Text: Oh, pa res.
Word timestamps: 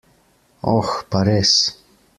Oh, 0.71 0.89
pa 1.11 1.23
res. 1.31 1.55